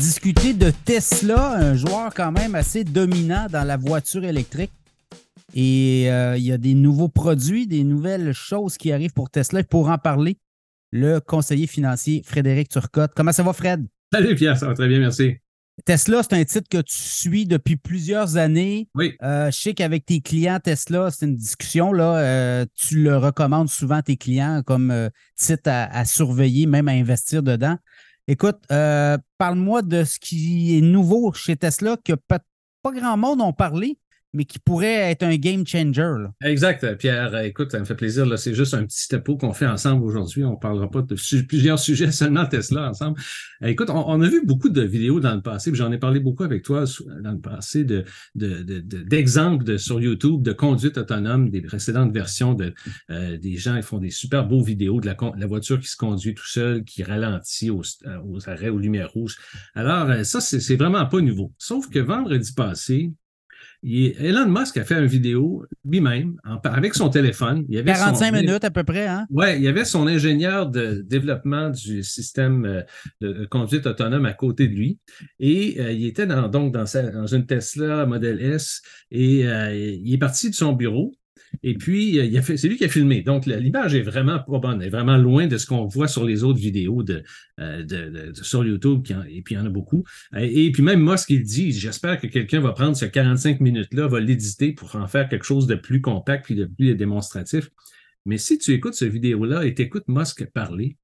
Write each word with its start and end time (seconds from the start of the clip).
discuter 0.00 0.54
de 0.54 0.72
Tesla, 0.86 1.52
un 1.56 1.74
joueur 1.74 2.14
quand 2.14 2.32
même 2.32 2.54
assez 2.54 2.84
dominant 2.84 3.46
dans 3.50 3.64
la 3.64 3.76
voiture 3.76 4.24
électrique. 4.24 4.72
Et 5.54 6.10
euh, 6.10 6.38
il 6.38 6.44
y 6.44 6.52
a 6.52 6.58
des 6.58 6.72
nouveaux 6.72 7.08
produits, 7.08 7.66
des 7.66 7.84
nouvelles 7.84 8.32
choses 8.32 8.78
qui 8.78 8.92
arrivent 8.92 9.12
pour 9.12 9.28
Tesla. 9.28 9.62
Pour 9.62 9.90
en 9.90 9.98
parler, 9.98 10.38
le 10.90 11.18
conseiller 11.18 11.66
financier 11.66 12.22
Frédéric 12.24 12.70
Turcotte. 12.70 13.12
Comment 13.14 13.32
ça 13.32 13.42
va, 13.42 13.52
Fred? 13.52 13.86
Salut 14.12 14.34
Pierre, 14.34 14.56
ça 14.56 14.68
va 14.68 14.74
très 14.74 14.88
bien, 14.88 15.00
merci. 15.00 15.36
Tesla, 15.84 16.22
c'est 16.22 16.34
un 16.34 16.44
titre 16.44 16.68
que 16.68 16.82
tu 16.82 16.96
suis 16.96 17.46
depuis 17.46 17.76
plusieurs 17.76 18.36
années. 18.36 18.88
Oui. 18.94 19.14
Euh, 19.22 19.50
je 19.50 19.58
sais 19.58 19.74
qu'avec 19.74 20.04
tes 20.06 20.20
clients 20.20 20.58
Tesla, 20.60 21.10
c'est 21.10 21.26
une 21.26 21.36
discussion. 21.36 21.92
Là, 21.92 22.18
euh, 22.18 22.66
tu 22.74 23.02
le 23.02 23.16
recommandes 23.16 23.68
souvent 23.68 23.96
à 23.96 24.02
tes 24.02 24.16
clients 24.16 24.62
comme 24.64 24.90
euh, 24.90 25.08
titre 25.36 25.70
à, 25.70 26.04
surveiller, 26.04 26.66
même 26.66 26.88
à 26.88 26.92
investir 26.92 27.42
dedans. 27.42 27.76
Écoute, 28.30 28.60
parle-moi 29.38 29.82
de 29.82 30.04
ce 30.04 30.20
qui 30.20 30.78
est 30.78 30.80
nouveau 30.80 31.32
chez 31.32 31.56
Tesla 31.56 31.96
que 31.96 32.12
pas, 32.12 32.38
pas 32.80 32.92
grand 32.92 33.16
monde 33.16 33.40
ont 33.40 33.52
parlé, 33.52 33.98
mais 34.32 34.44
qui 34.44 34.58
pourrait 34.58 35.10
être 35.10 35.22
un 35.22 35.36
game 35.36 35.66
changer. 35.66 36.14
Exact, 36.44 36.96
Pierre. 36.96 37.36
Écoute, 37.40 37.72
ça 37.72 37.80
me 37.80 37.84
fait 37.84 37.94
plaisir. 37.94 38.26
C'est 38.38 38.54
juste 38.54 38.74
un 38.74 38.84
petit 38.84 39.08
tapeau 39.08 39.36
qu'on 39.36 39.52
fait 39.52 39.66
ensemble 39.66 40.04
aujourd'hui. 40.04 40.44
On 40.44 40.52
ne 40.52 40.56
parlera 40.56 40.90
pas 40.90 41.02
de 41.02 41.16
plusieurs 41.42 41.78
sujets, 41.80 42.12
seulement 42.12 42.46
Tesla 42.46 42.88
ensemble. 42.88 43.18
Écoute, 43.64 43.90
on, 43.90 44.20
a 44.20 44.28
vu 44.28 44.44
beaucoup 44.44 44.68
de 44.68 44.82
vidéos 44.82 45.20
dans 45.20 45.34
le 45.34 45.42
passé, 45.42 45.70
j'en 45.74 45.92
ai 45.92 45.98
parlé 45.98 46.20
beaucoup 46.20 46.44
avec 46.44 46.62
toi 46.62 46.84
dans 47.22 47.32
le 47.32 47.40
passé, 47.40 47.84
d'exemples 48.34 49.64
de, 49.64 49.76
sur 49.76 50.00
YouTube 50.00 50.42
de 50.42 50.52
conduite 50.52 50.98
autonome 50.98 51.50
des 51.50 51.60
précédentes 51.60 52.12
versions 52.12 52.54
de 52.54 52.74
euh, 53.10 53.36
des 53.38 53.56
gens 53.56 53.76
qui 53.76 53.82
font 53.82 53.98
des 53.98 54.10
super 54.10 54.46
beaux 54.46 54.62
vidéos 54.62 55.00
de 55.00 55.06
la, 55.06 55.46
voiture 55.46 55.80
qui 55.80 55.88
se 55.88 55.96
conduit 55.96 56.34
tout 56.34 56.46
seul, 56.46 56.84
qui 56.84 57.02
ralentit 57.02 57.70
aux, 57.70 57.82
aux 58.24 58.48
arrêts, 58.48 58.68
aux 58.68 58.78
lumières 58.78 59.10
rouges. 59.10 59.36
Alors, 59.74 60.08
euh, 60.10 60.24
ça, 60.24 60.40
c'est 60.40 60.76
vraiment 60.76 61.06
pas 61.06 61.20
nouveau. 61.20 61.52
Sauf 61.58 61.88
que 61.90 61.98
vendredi 61.98 62.52
passé, 62.52 63.12
Elon 63.82 64.48
Musk 64.48 64.76
a 64.76 64.84
fait 64.84 64.98
une 64.98 65.06
vidéo 65.06 65.64
lui-même 65.84 66.36
avec 66.64 66.94
son 66.94 67.08
téléphone. 67.08 67.64
Il 67.68 67.76
y 67.76 67.78
avait 67.78 67.92
45 67.92 68.32
minutes 68.32 68.64
à 68.64 68.70
peu 68.70 68.84
près, 68.84 69.06
hein? 69.06 69.26
Oui, 69.30 69.46
il 69.56 69.62
y 69.62 69.68
avait 69.68 69.84
son 69.84 70.06
ingénieur 70.06 70.68
de 70.68 71.02
développement 71.06 71.70
du 71.70 72.02
système 72.02 72.64
euh, 72.66 72.82
de 73.20 73.46
conduite 73.46 73.86
autonome 73.86 74.26
à 74.26 74.34
côté 74.34 74.68
de 74.68 74.74
lui. 74.74 74.98
Et 75.38 75.76
euh, 75.80 75.92
il 75.92 76.06
était 76.06 76.26
donc 76.26 76.72
dans, 76.72 76.84
dans, 76.84 77.26
une 77.26 77.46
Tesla 77.46 78.04
Model 78.06 78.40
S 78.40 78.82
et 79.10 79.46
euh, 79.46 79.74
il 79.74 80.12
est 80.12 80.18
parti 80.18 80.50
de 80.50 80.54
son 80.54 80.72
bureau 80.72 81.12
et 81.62 81.74
puis, 81.74 82.18
euh, 82.18 82.40
c'est 82.42 82.68
lui 82.68 82.76
qui 82.76 82.84
a 82.84 82.88
filmé. 82.88 83.22
Donc, 83.22 83.46
l'image 83.46 83.94
est 83.94 84.02
vraiment 84.02 84.38
pas 84.38 84.58
bonne, 84.58 84.82
est 84.82 84.88
vraiment 84.88 85.16
loin 85.16 85.46
de 85.46 85.58
ce 85.58 85.66
qu'on 85.66 85.86
voit 85.86 86.08
sur 86.08 86.24
les 86.24 86.42
autres 86.44 86.58
vidéos 86.58 87.02
de, 87.02 87.22
euh, 87.58 88.32
sur 88.34 88.64
YouTube, 88.64 89.04
et 89.28 89.42
puis 89.42 89.54
il 89.54 89.58
y 89.58 89.60
en 89.60 89.66
a 89.66 89.70
beaucoup. 89.70 90.04
Et, 90.36 90.70
puis 90.72 90.82
même 90.82 91.16
ce 91.16 91.26
qu'il 91.26 91.42
dit, 91.42 91.72
j'espère 91.72 92.20
que 92.20 92.26
quelqu'un 92.26 92.60
va 92.60 92.72
prendre 92.72 92.96
ce 92.96 93.04
45 93.04 93.60
minutes-là, 93.60 94.06
va 94.06 94.20
l'éditer 94.20 94.72
pour 94.72 94.94
en 94.96 95.06
faire 95.06 95.28
quelque 95.28 95.44
chose 95.44 95.66
de 95.66 95.74
plus 95.74 96.00
compact 96.00 96.46
puis 96.46 96.54
de 96.54 96.64
plus 96.64 96.94
démonstratif. 96.94 97.70
Mais 98.26 98.38
si 98.38 98.58
tu 98.58 98.72
écoutes 98.72 98.94
cette 98.94 99.12
vidéo-là 99.12 99.64
et 99.64 99.74
tu 99.74 99.82
écoutes 99.82 100.04
Musk 100.08 100.44
parler, 100.52 100.96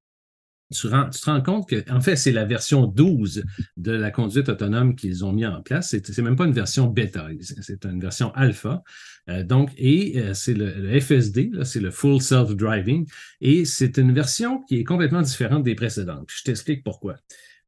tu, 0.72 0.88
te 0.88 1.24
rends 1.24 1.42
compte 1.42 1.68
que, 1.68 1.90
en 1.90 2.00
fait, 2.00 2.16
c'est 2.16 2.32
la 2.32 2.44
version 2.44 2.86
12 2.86 3.44
de 3.76 3.92
la 3.92 4.10
conduite 4.10 4.48
autonome 4.48 4.96
qu'ils 4.96 5.24
ont 5.24 5.32
mis 5.32 5.46
en 5.46 5.62
place. 5.62 5.88
C'est 5.90 6.18
même 6.18 6.36
pas 6.36 6.46
une 6.46 6.52
version 6.52 6.86
bêta, 6.86 7.28
c'est 7.40 7.84
une 7.84 8.00
version 8.00 8.32
alpha. 8.34 8.82
Euh, 9.28 9.42
donc, 9.42 9.72
et 9.76 10.20
euh, 10.20 10.34
c'est 10.34 10.54
le, 10.54 11.00
FSD, 11.00 11.50
c'est 11.64 11.80
le 11.80 11.90
Full 11.90 12.20
Self-Driving, 12.20 13.06
et 13.40 13.64
c'est 13.64 13.98
une 13.98 14.12
version 14.12 14.62
qui 14.62 14.78
est 14.78 14.84
complètement 14.84 15.22
différente 15.22 15.64
des 15.64 15.74
précédentes. 15.74 16.28
je 16.32 16.44
t'explique 16.44 16.84
pourquoi. 16.84 17.16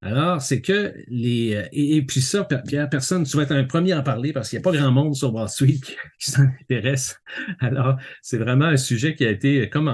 Alors, 0.00 0.40
c'est 0.40 0.60
que 0.60 0.94
les. 1.08 1.56
Euh, 1.56 1.68
et, 1.72 2.02
puis 2.02 2.20
ça, 2.20 2.44
Pierre, 2.44 2.88
personne, 2.88 3.24
tu 3.24 3.36
vas 3.36 3.42
être 3.42 3.52
un 3.52 3.64
premier 3.64 3.92
à 3.92 3.98
en 3.98 4.02
parler 4.04 4.32
parce 4.32 4.48
qu'il 4.48 4.58
n'y 4.58 4.62
a 4.62 4.70
pas 4.70 4.76
grand 4.76 4.92
monde 4.92 5.16
sur 5.16 5.34
Wall 5.34 5.48
Street 5.48 5.80
qui, 6.20 6.30
s'en 6.30 6.44
intéresse. 6.60 7.20
Alors, 7.58 7.96
c'est 8.22 8.38
vraiment 8.38 8.66
un 8.66 8.76
sujet 8.76 9.16
qui 9.16 9.24
a 9.24 9.30
été 9.30 9.68
comme 9.68 9.88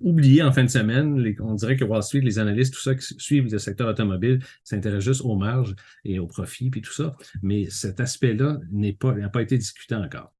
oublié 0.00 0.42
en 0.42 0.50
fin 0.50 0.64
de 0.64 0.68
semaine. 0.68 1.24
on 1.40 1.54
dirait 1.54 1.76
que 1.76 1.84
Wall 1.84 2.02
Street, 2.02 2.22
les 2.22 2.40
analystes, 2.40 2.74
tout 2.74 2.80
ça 2.80 2.96
qui 2.96 3.14
suivent 3.18 3.52
le 3.52 3.58
secteur 3.58 3.88
automobile, 3.88 4.40
s'intéressent 4.64 5.04
juste 5.04 5.22
aux 5.22 5.36
marges 5.36 5.76
et 6.04 6.18
aux 6.18 6.26
profits, 6.26 6.70
puis 6.70 6.82
tout 6.82 6.92
ça. 6.92 7.14
Mais 7.40 7.70
cet 7.70 8.00
aspect-là 8.00 8.58
n'est 8.72 8.94
pas, 8.94 9.14
n'a 9.14 9.28
pas 9.28 9.42
été 9.42 9.56
discuté 9.56 9.94
encore. 9.94 10.33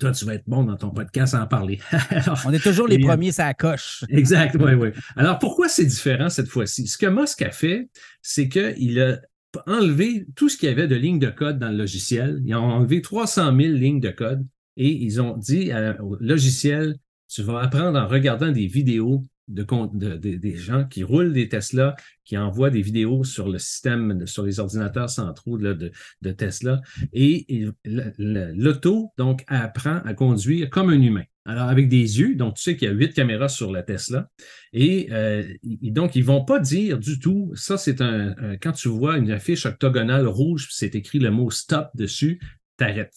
Toi, 0.00 0.12
tu 0.12 0.24
vas 0.24 0.34
être 0.34 0.48
bon 0.48 0.64
dans 0.64 0.76
ton 0.76 0.90
podcast 0.90 1.34
à 1.34 1.42
en 1.42 1.46
parler. 1.46 1.78
On 2.46 2.52
est 2.52 2.62
toujours 2.62 2.88
les 2.88 2.98
premiers, 2.98 3.32
ça 3.32 3.52
coche. 3.54 4.04
Exact, 4.08 4.56
oui, 4.58 4.74
oui. 4.74 4.88
Alors, 5.14 5.38
pourquoi 5.38 5.68
c'est 5.68 5.84
différent 5.84 6.28
cette 6.28 6.48
fois-ci? 6.48 6.86
Ce 6.86 6.98
que 6.98 7.06
Musk 7.06 7.42
a 7.42 7.50
fait, 7.50 7.88
c'est 8.22 8.48
qu'il 8.48 9.00
a 9.00 9.20
enlevé 9.66 10.26
tout 10.34 10.48
ce 10.48 10.56
qu'il 10.56 10.68
y 10.68 10.72
avait 10.72 10.88
de 10.88 10.96
lignes 10.96 11.18
de 11.18 11.30
code 11.30 11.58
dans 11.58 11.70
le 11.70 11.76
logiciel. 11.76 12.40
Ils 12.44 12.54
ont 12.54 12.64
enlevé 12.64 13.02
300 13.02 13.56
000 13.56 13.72
lignes 13.74 14.00
de 14.00 14.10
code 14.10 14.46
et 14.76 14.90
ils 14.90 15.20
ont 15.20 15.36
dit 15.36 15.70
au 16.00 16.16
logiciel, 16.20 16.96
tu 17.28 17.42
vas 17.42 17.60
apprendre 17.60 17.98
en 17.98 18.06
regardant 18.06 18.50
des 18.50 18.66
vidéos 18.66 19.22
de, 19.48 20.16
des 20.16 20.56
gens 20.56 20.84
qui 20.84 21.02
roulent 21.02 21.32
des 21.32 21.48
Tesla, 21.48 21.96
qui 22.24 22.36
envoient 22.36 22.70
des 22.70 22.82
vidéos 22.82 23.24
sur 23.24 23.48
le 23.48 23.58
système, 23.58 24.26
sur 24.26 24.44
les 24.44 24.60
ordinateurs 24.60 25.10
centraux 25.10 25.58
de, 25.58 25.92
Tesla. 26.32 26.80
Et, 27.12 27.66
l'auto, 27.84 29.12
donc, 29.16 29.44
apprend 29.46 30.00
à 30.04 30.14
conduire 30.14 30.70
comme 30.70 30.90
un 30.90 31.00
humain. 31.00 31.24
Alors, 31.46 31.68
avec 31.68 31.88
des 31.88 32.20
yeux, 32.20 32.34
donc 32.34 32.56
tu 32.56 32.62
sais 32.62 32.76
qu'il 32.76 32.88
y 32.88 32.90
a 32.90 32.94
huit 32.94 33.14
caméras 33.14 33.48
sur 33.48 33.72
la 33.72 33.82
Tesla. 33.82 34.28
Et, 34.74 35.08
euh, 35.12 35.42
donc, 35.64 36.14
ils 36.14 36.20
ne 36.20 36.26
vont 36.26 36.44
pas 36.44 36.60
dire 36.60 36.98
du 36.98 37.18
tout, 37.18 37.50
ça 37.54 37.78
c'est 37.78 38.02
un, 38.02 38.34
quand 38.60 38.72
tu 38.72 38.88
vois 38.88 39.16
une 39.16 39.30
affiche 39.30 39.64
octogonale 39.64 40.26
rouge, 40.26 40.68
c'est 40.70 40.94
écrit 40.94 41.18
le 41.18 41.30
mot 41.30 41.50
stop 41.50 41.88
dessus, 41.94 42.38
t'arrêtes. 42.78 43.14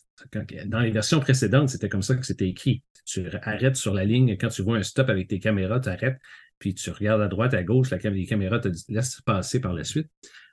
Dans 0.65 0.81
les 0.81 0.91
versions 0.91 1.21
précédentes, 1.21 1.69
c'était 1.69 1.89
comme 1.89 2.01
ça 2.01 2.15
que 2.15 2.25
c'était 2.25 2.49
écrit 2.49 2.83
tu 3.05 3.25
arrêtes 3.43 3.75
sur 3.75 3.93
la 3.93 4.05
ligne. 4.05 4.37
Quand 4.37 4.49
tu 4.49 4.61
vois 4.61 4.77
un 4.77 4.83
stop 4.83 5.09
avec 5.09 5.27
tes 5.27 5.39
caméras, 5.39 5.79
tu 5.79 5.89
arrêtes, 5.89 6.19
puis 6.59 6.73
tu 6.73 6.89
regardes 6.91 7.21
à 7.21 7.27
droite, 7.27 7.53
à 7.53 7.63
gauche, 7.63 7.89
la, 7.89 7.97
les 7.97 8.25
caméras 8.25 8.59
te 8.59 8.69
laissent 8.89 9.21
passer 9.21 9.59
par 9.59 9.73
la 9.73 9.83
suite. 9.83 10.07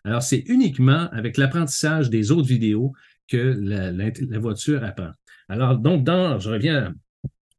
Alors, 0.05 0.23
c'est 0.23 0.45
uniquement 0.47 1.09
avec 1.11 1.37
l'apprentissage 1.37 2.11
des 2.11 2.31
autres 2.31 2.49
vidéos 2.49 2.93
que 3.29 3.59
la, 3.61 4.39
voiture 4.39 4.83
apprend. 4.85 5.11
Alors, 5.49 5.77
donc, 5.79 6.05
dans, 6.05 6.39
je 6.39 6.51
reviens 6.51 6.95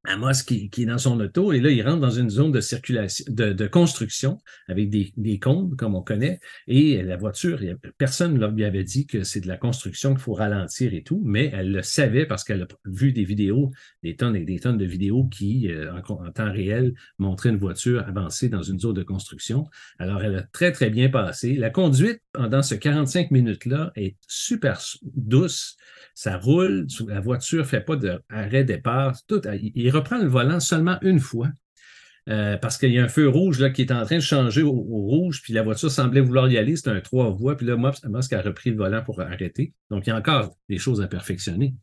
Amos 0.10 0.44
qui, 0.46 0.70
est 0.76 0.86
dans 0.86 0.98
son 0.98 1.20
auto 1.20 1.54
et 1.54 1.60
là, 1.60 1.70
il 1.70 1.82
rentre 1.84 2.00
dans 2.00 2.10
une 2.10 2.32
zone 2.32 2.52
de 2.52 2.62
circulation, 2.62 3.24
de, 3.30 3.68
construction 3.68 4.40
avec 4.68 4.90
des, 4.90 5.14
des, 5.18 5.38
comme 5.38 5.76
on 5.80 6.02
connaît, 6.02 6.40
et 6.68 7.04
la 7.04 7.16
voiture, 7.16 7.60
personne 8.00 8.34
ne 8.34 8.48
lui 8.48 8.66
avait 8.66 8.84
dit 8.84 9.06
que 9.06 9.24
c'est 9.24 9.40
de 9.40 9.48
la 9.48 9.58
construction 9.58 10.12
qu'il 10.16 10.22
faut 10.22 10.34
ralentir 10.34 10.96
et 10.96 11.04
tout, 11.04 11.22
mais 11.24 11.52
elle 11.54 11.72
le 11.72 11.84
savait 11.84 12.26
parce 12.26 12.44
qu'elle 12.44 12.64
a 12.64 12.68
vu 12.86 13.14
des 13.14 13.24
vidéos, 13.24 13.72
des 14.02 14.16
tonnes 14.16 14.36
et 14.36 14.46
des 14.46 14.60
tonnes 14.60 14.80
de 14.80 14.86
vidéos 14.86 15.26
qui, 15.26 15.72
euh, 15.72 15.94
en, 15.94 16.32
temps 16.32 16.52
réel, 16.52 16.96
montraient 17.20 17.50
une 17.50 17.58
voiture 17.58 18.04
avancer 18.08 18.50
dans 18.50 18.64
une 18.64 18.80
zone 18.80 18.96
de 18.96 19.04
construction. 19.04 19.68
Alors, 20.00 20.24
elle 20.24 20.36
a 20.36 20.42
très, 20.42 20.72
très 20.72 20.90
bien 20.90 21.10
passé. 21.10 21.54
La 21.54 21.70
conduite 21.70 22.22
pendant 22.34 22.64
ce 22.64 22.74
45 22.74 23.30
minutes-là 23.30 23.92
est 23.96 24.16
super 24.28 24.82
douce 25.04 25.78
ça 26.20 26.36
roule, 26.36 26.86
la 27.08 27.22
voiture 27.22 27.60
ne 27.60 27.64
fait 27.64 27.80
pas 27.80 27.96
d'arrêt-départ. 27.96 29.16
Tout, 29.26 29.42
il 29.54 29.90
reprend 30.00 30.18
le 30.18 30.28
volant 30.28 30.60
seulement 30.60 30.98
une 31.02 31.20
fois. 31.20 31.50
Euh, 32.30 32.58
parce 32.58 32.78
qu'il 32.78 32.92
y 32.92 33.00
a 33.00 33.04
un 33.04 33.08
feu 33.08 33.28
rouge 33.28 33.60
là, 33.60 33.72
qui 33.72 33.82
est 33.82 33.92
en 33.92 34.06
train 34.06 34.18
de 34.18 34.22
changer 34.22 34.62
au, 34.62 34.72
rouge, 34.72 35.42
puis 35.42 35.54
la 35.54 35.64
voiture 35.64 35.90
semblait 35.90 36.22
vouloir 36.22 36.48
y 36.50 36.58
aller, 36.58 36.76
c'est 36.76 36.90
un 36.90 37.00
trois 37.00 37.30
voies, 37.32 37.58
puis 37.58 37.66
là, 37.66 37.76
Musk 37.76 38.34
a 38.34 38.42
repris 38.42 38.70
le 38.70 38.76
volant 38.76 39.02
pour 39.02 39.20
arrêter. 39.22 39.74
Donc, 39.90 40.06
il 40.06 40.12
y 40.12 40.14
a 40.14 40.18
encore 40.18 40.56
des 40.68 40.78
choses 40.78 41.02
à 41.02 41.08
perfectionner. 41.08 41.74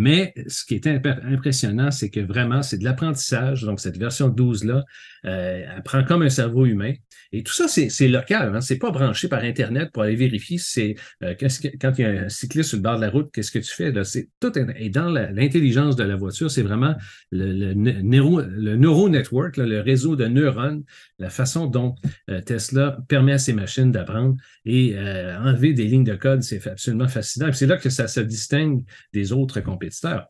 Mais 0.00 0.32
ce 0.46 0.64
qui 0.64 0.76
est 0.76 0.86
impressionnant, 0.86 1.90
c'est 1.90 2.08
que 2.08 2.20
vraiment, 2.20 2.62
c'est 2.62 2.78
de 2.78 2.84
l'apprentissage. 2.84 3.64
Donc, 3.64 3.80
cette 3.80 3.98
version 3.98 4.30
12-là, 4.30 4.82
euh, 5.26 5.62
elle 5.76 5.82
prend 5.82 6.02
comme 6.04 6.22
un 6.22 6.30
cerveau 6.30 6.64
humain. 6.64 6.94
Et 7.32 7.42
tout 7.42 7.52
ça, 7.52 7.68
c'est 7.68 8.08
local. 8.08 8.56
Hein? 8.56 8.62
C'est 8.62 8.78
pas 8.78 8.90
branché 8.90 9.28
par 9.28 9.42
Internet 9.42 9.90
pour 9.92 10.02
aller 10.02 10.16
vérifier. 10.16 10.56
C'est 10.56 10.94
euh, 11.22 11.34
quand 11.38 11.98
il 11.98 12.00
y 12.00 12.04
a 12.04 12.22
un 12.22 12.28
cycliste 12.30 12.70
sur 12.70 12.78
le 12.78 12.82
bord 12.82 12.96
de 12.96 13.02
la 13.02 13.10
route, 13.10 13.30
qu'est-ce 13.30 13.50
que 13.50 13.58
tu 13.58 13.70
fais? 13.72 13.92
Là? 13.92 14.02
Tout 14.40 14.58
est, 14.58 14.88
dans 14.88 15.10
l'intelligence 15.10 15.96
de 15.96 16.04
la 16.04 16.16
voiture, 16.16 16.50
c'est 16.50 16.62
vraiment 16.62 16.94
le, 17.30 17.52
le, 17.52 17.74
neuro, 17.74 18.40
le 18.40 18.76
neuro 18.76 19.10
network, 19.10 19.58
le 19.58 19.80
réseau 19.80 20.16
de 20.16 20.26
neurones, 20.26 20.82
la 21.18 21.28
façon 21.30 21.66
dont 21.66 21.94
euh, 22.30 22.40
Tesla 22.40 22.98
permet 23.06 23.32
à 23.32 23.38
ses 23.38 23.52
machines 23.52 23.92
d'apprendre 23.92 24.36
et 24.64 24.94
euh, 24.96 25.38
enlever 25.38 25.72
des 25.72 25.84
lignes 25.84 26.04
de 26.04 26.16
code, 26.16 26.42
c'est 26.42 26.66
absolument 26.66 27.08
fascinant. 27.08 27.52
C'est 27.52 27.66
là 27.66 27.76
que 27.76 27.90
ça 27.90 28.08
se 28.08 28.20
distingue 28.20 28.82
des 29.12 29.32
autres 29.32 29.60
compétiteurs 29.90 30.28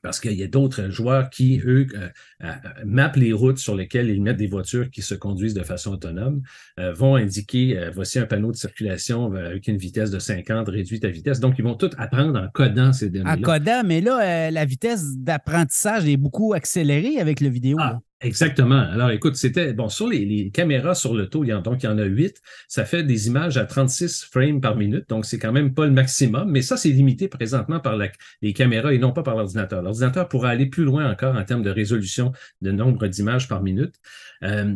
parce 0.00 0.20
qu'il 0.20 0.34
y 0.34 0.44
a 0.44 0.46
d'autres 0.46 0.90
joueurs 0.90 1.28
qui, 1.28 1.60
eux, 1.64 1.88
euh, 1.94 2.08
euh, 2.44 2.52
mappent 2.84 3.16
les 3.16 3.32
routes 3.32 3.58
sur 3.58 3.74
lesquelles 3.74 4.08
ils 4.10 4.22
mettent 4.22 4.36
des 4.36 4.46
voitures 4.46 4.90
qui 4.90 5.02
se 5.02 5.16
conduisent 5.16 5.54
de 5.54 5.64
façon 5.64 5.94
autonome, 5.94 6.42
euh, 6.78 6.92
vont 6.92 7.16
indiquer, 7.16 7.90
voici 7.92 8.20
un 8.20 8.26
panneau 8.26 8.52
de 8.52 8.56
circulation 8.56 9.32
avec 9.34 9.66
une 9.66 9.76
vitesse 9.76 10.12
de 10.12 10.20
50, 10.20 10.68
réduite 10.68 11.04
à 11.04 11.08
vitesse. 11.08 11.40
Donc, 11.40 11.56
ils 11.58 11.64
vont 11.64 11.74
tout 11.74 11.90
apprendre 11.98 12.38
en 12.38 12.48
codant 12.48 12.92
ces 12.92 13.10
données-là. 13.10 13.36
En 13.38 13.40
codant, 13.40 13.82
mais 13.84 14.00
là, 14.00 14.52
la 14.52 14.64
vitesse 14.64 15.16
d'apprentissage 15.16 16.08
est 16.08 16.16
beaucoup 16.16 16.54
accélérée 16.54 17.18
avec 17.18 17.40
le 17.40 17.48
vidéo. 17.48 17.76
Ah, 17.80 17.98
Exactement. 18.20 18.80
Alors, 18.80 19.10
écoute, 19.12 19.36
c'était 19.36 19.72
bon 19.72 19.88
sur 19.88 20.08
les, 20.08 20.50
caméras 20.50 20.96
sur 20.96 21.14
le 21.14 21.28
taux, 21.28 21.44
il 21.44 21.48
y 21.48 21.52
en, 21.52 21.60
donc 21.62 21.84
il 21.84 21.86
y 21.86 21.88
en 21.88 21.98
a 21.98 22.04
huit. 22.04 22.42
Ça 22.66 22.84
fait 22.84 23.04
des 23.04 23.28
images 23.28 23.56
à 23.56 23.64
36 23.64 24.24
frames 24.24 24.60
par 24.60 24.74
minute, 24.74 25.08
donc 25.08 25.24
c'est 25.24 25.38
quand 25.38 25.52
même 25.52 25.72
pas 25.72 25.86
le 25.86 25.92
maximum, 25.92 26.50
mais 26.50 26.60
ça, 26.62 26.76
c'est 26.76 26.90
limité 26.90 27.28
présentement 27.28 27.78
par 27.78 27.96
les 28.42 28.52
caméras 28.52 28.92
et 28.92 28.98
non 28.98 29.12
pas 29.12 29.22
par 29.22 29.36
l'ordinateur. 29.36 29.82
L'ordinateur 29.82 30.28
pourra 30.28 30.48
aller 30.50 30.66
plus 30.66 30.82
loin 30.82 31.08
encore 31.08 31.36
en 31.36 31.44
termes 31.44 31.62
de 31.62 31.70
résolution 31.70 32.32
de 32.60 32.72
nombre 32.72 33.06
d'images 33.06 33.46
par 33.46 33.62
minute. 33.62 33.94
Euh, 34.42 34.74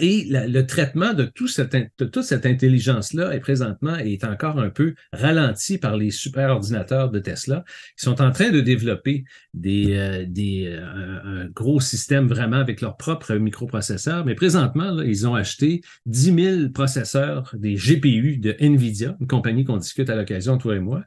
et 0.00 0.26
le 0.28 0.62
traitement 0.62 1.14
de, 1.14 1.24
tout 1.24 1.46
de 1.46 2.04
toute 2.04 2.24
cette 2.24 2.46
intelligence-là 2.46 3.32
est 3.32 3.40
présentement 3.40 3.96
est 3.96 4.24
encore 4.24 4.58
un 4.58 4.70
peu 4.70 4.94
ralenti 5.12 5.78
par 5.78 5.96
les 5.96 6.10
super 6.10 6.50
ordinateurs 6.50 7.10
de 7.10 7.20
Tesla 7.20 7.64
qui 7.96 8.04
sont 8.04 8.20
en 8.20 8.32
train 8.32 8.50
de 8.50 8.60
développer 8.60 9.24
des, 9.52 9.94
euh, 9.94 10.24
des 10.26 10.66
euh, 10.66 11.20
un 11.24 11.46
gros 11.46 11.78
système 11.78 12.26
vraiment 12.26 12.56
avec 12.56 12.80
leur 12.80 12.96
propre 12.96 13.34
microprocesseur. 13.34 14.24
Mais 14.24 14.34
présentement, 14.34 15.00
ils 15.00 15.28
ont 15.28 15.36
acheté 15.36 15.80
10 16.06 16.34
000 16.34 16.68
processeurs 16.70 17.54
des 17.56 17.74
GPU 17.74 18.38
de 18.38 18.56
NVIDIA, 18.58 19.16
une 19.20 19.28
compagnie 19.28 19.64
qu'on 19.64 19.76
discute 19.76 20.10
à 20.10 20.16
l'occasion, 20.16 20.58
toi 20.58 20.74
et 20.74 20.80
moi. 20.80 21.04